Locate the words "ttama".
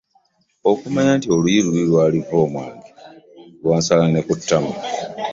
4.39-4.73